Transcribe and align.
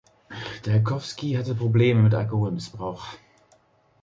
Dalkowski 0.65 1.37
hatte 1.37 1.53
Probleme 1.53 2.01
mit 2.01 2.15
Alkoholmissbrauch. 2.15 3.07